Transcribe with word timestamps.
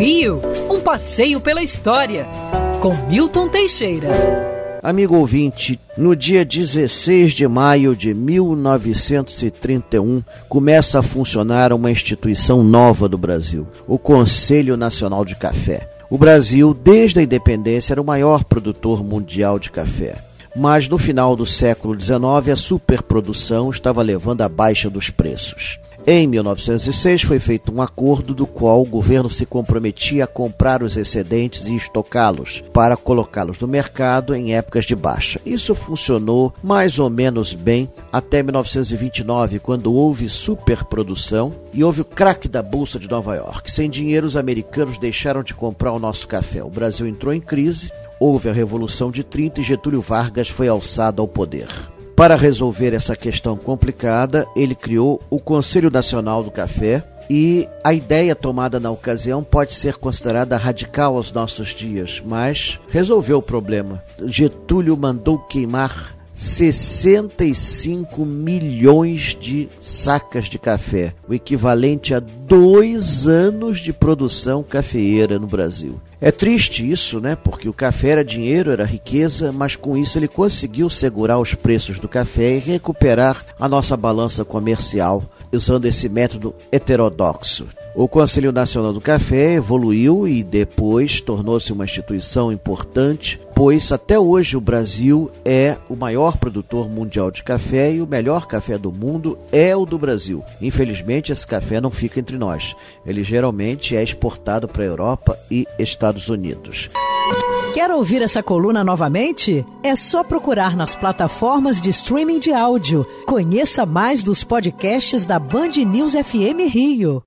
Rio, 0.00 0.40
um 0.70 0.80
passeio 0.80 1.42
pela 1.42 1.62
história, 1.62 2.26
com 2.80 2.94
Milton 3.06 3.50
Teixeira. 3.50 4.08
Amigo 4.82 5.14
ouvinte, 5.14 5.78
no 5.94 6.16
dia 6.16 6.42
16 6.42 7.34
de 7.34 7.46
maio 7.46 7.94
de 7.94 8.14
1931 8.14 10.22
começa 10.48 11.00
a 11.00 11.02
funcionar 11.02 11.70
uma 11.74 11.90
instituição 11.90 12.62
nova 12.62 13.10
do 13.10 13.18
Brasil, 13.18 13.66
o 13.86 13.98
Conselho 13.98 14.74
Nacional 14.74 15.22
de 15.22 15.36
Café. 15.36 15.86
O 16.08 16.16
Brasil, 16.16 16.72
desde 16.72 17.20
a 17.20 17.22
independência, 17.22 17.92
era 17.92 18.00
o 18.00 18.04
maior 18.04 18.42
produtor 18.42 19.04
mundial 19.04 19.58
de 19.58 19.70
café. 19.70 20.16
Mas 20.56 20.88
no 20.88 20.96
final 20.96 21.36
do 21.36 21.44
século 21.44 21.94
XIX, 21.94 22.48
a 22.50 22.56
superprodução 22.56 23.68
estava 23.68 24.00
levando 24.00 24.40
à 24.40 24.48
baixa 24.48 24.88
dos 24.88 25.10
preços. 25.10 25.78
Em 26.06 26.26
1906 26.26 27.22
foi 27.22 27.38
feito 27.38 27.72
um 27.72 27.82
acordo 27.82 28.34
do 28.34 28.46
qual 28.46 28.80
o 28.80 28.86
governo 28.86 29.28
se 29.28 29.44
comprometia 29.44 30.24
a 30.24 30.26
comprar 30.26 30.82
os 30.82 30.96
excedentes 30.96 31.66
e 31.66 31.76
estocá-los 31.76 32.64
para 32.72 32.96
colocá-los 32.96 33.60
no 33.60 33.68
mercado 33.68 34.34
em 34.34 34.54
épocas 34.54 34.86
de 34.86 34.96
baixa. 34.96 35.40
Isso 35.44 35.74
funcionou 35.74 36.54
mais 36.62 36.98
ou 36.98 37.10
menos 37.10 37.54
bem 37.54 37.88
até 38.10 38.42
1929, 38.42 39.58
quando 39.58 39.92
houve 39.92 40.28
superprodução 40.28 41.52
e 41.72 41.84
houve 41.84 42.00
o 42.00 42.04
craque 42.04 42.48
da 42.48 42.62
bolsa 42.62 42.98
de 42.98 43.08
Nova 43.08 43.36
York. 43.36 43.70
Sem 43.70 43.90
dinheiro, 43.90 44.26
os 44.26 44.36
americanos 44.36 44.98
deixaram 44.98 45.42
de 45.42 45.54
comprar 45.54 45.92
o 45.92 45.98
nosso 45.98 46.26
café. 46.26 46.64
O 46.64 46.70
Brasil 46.70 47.06
entrou 47.06 47.32
em 47.32 47.40
crise, 47.40 47.92
houve 48.18 48.48
a 48.48 48.52
Revolução 48.52 49.10
de 49.10 49.22
30 49.22 49.60
e 49.60 49.64
Getúlio 49.64 50.00
Vargas 50.00 50.48
foi 50.48 50.66
alçado 50.66 51.20
ao 51.20 51.28
poder. 51.28 51.68
Para 52.20 52.36
resolver 52.36 52.92
essa 52.92 53.16
questão 53.16 53.56
complicada, 53.56 54.46
ele 54.54 54.74
criou 54.74 55.22
o 55.30 55.40
Conselho 55.40 55.90
Nacional 55.90 56.42
do 56.42 56.50
Café, 56.50 57.02
e 57.30 57.66
a 57.82 57.94
ideia 57.94 58.36
tomada 58.36 58.78
na 58.78 58.90
ocasião 58.90 59.42
pode 59.42 59.72
ser 59.72 59.94
considerada 59.96 60.58
radical 60.58 61.16
aos 61.16 61.32
nossos 61.32 61.74
dias, 61.74 62.22
mas 62.22 62.78
resolveu 62.90 63.38
o 63.38 63.42
problema. 63.42 64.04
Getúlio 64.26 64.98
mandou 64.98 65.38
queimar 65.38 66.14
65 66.40 68.24
milhões 68.24 69.36
de 69.38 69.68
sacas 69.78 70.46
de 70.46 70.58
café, 70.58 71.12
o 71.28 71.34
equivalente 71.34 72.14
a 72.14 72.18
dois 72.18 73.26
anos 73.26 73.78
de 73.78 73.92
produção 73.92 74.62
cafeeira 74.62 75.38
no 75.38 75.46
Brasil. 75.46 76.00
É 76.18 76.30
triste 76.30 76.90
isso, 76.90 77.20
né? 77.20 77.36
Porque 77.36 77.68
o 77.68 77.74
café 77.74 78.08
era 78.08 78.24
dinheiro, 78.24 78.70
era 78.70 78.86
riqueza, 78.86 79.52
mas 79.52 79.76
com 79.76 79.98
isso 79.98 80.18
ele 80.18 80.28
conseguiu 80.28 80.88
segurar 80.88 81.38
os 81.38 81.54
preços 81.54 81.98
do 81.98 82.08
café 82.08 82.56
e 82.56 82.58
recuperar 82.58 83.44
a 83.58 83.68
nossa 83.68 83.94
balança 83.94 84.42
comercial 84.42 85.22
usando 85.52 85.84
esse 85.84 86.08
método 86.08 86.54
heterodoxo. 86.72 87.66
O 87.92 88.06
Conselho 88.06 88.52
Nacional 88.52 88.92
do 88.92 89.00
Café 89.00 89.54
evoluiu 89.54 90.26
e 90.26 90.44
depois 90.44 91.20
tornou-se 91.20 91.72
uma 91.72 91.84
instituição 91.84 92.52
importante, 92.52 93.40
pois 93.52 93.90
até 93.90 94.16
hoje 94.16 94.56
o 94.56 94.60
Brasil 94.60 95.28
é 95.44 95.76
o 95.88 95.96
maior 95.96 96.36
produtor 96.36 96.88
mundial 96.88 97.32
de 97.32 97.42
café 97.42 97.92
e 97.92 98.00
o 98.00 98.06
melhor 98.06 98.46
café 98.46 98.78
do 98.78 98.92
mundo 98.92 99.36
é 99.50 99.74
o 99.74 99.84
do 99.84 99.98
Brasil. 99.98 100.44
Infelizmente, 100.62 101.32
esse 101.32 101.44
café 101.44 101.80
não 101.80 101.90
fica 101.90 102.20
entre 102.20 102.38
nós. 102.38 102.76
Ele 103.04 103.24
geralmente 103.24 103.96
é 103.96 104.02
exportado 104.02 104.68
para 104.68 104.84
a 104.84 104.86
Europa 104.86 105.36
e 105.50 105.66
Estados 105.76 106.28
Unidos. 106.28 106.88
Quer 107.74 107.90
ouvir 107.90 108.22
essa 108.22 108.42
coluna 108.42 108.84
novamente? 108.84 109.64
É 109.82 109.96
só 109.96 110.22
procurar 110.22 110.76
nas 110.76 110.94
plataformas 110.94 111.80
de 111.80 111.90
streaming 111.90 112.38
de 112.38 112.52
áudio. 112.52 113.04
Conheça 113.26 113.84
mais 113.84 114.22
dos 114.22 114.44
podcasts 114.44 115.24
da 115.24 115.40
Band 115.40 115.72
News 115.84 116.12
FM 116.12 116.68
Rio. 116.72 117.22